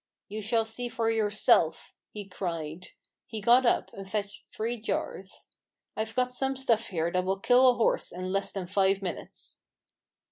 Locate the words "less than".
8.31-8.65